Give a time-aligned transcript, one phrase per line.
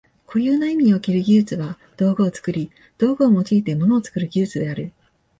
[0.25, 4.93] 固有な意味における技術は道具を作り、道具を用いて物を作る技術である。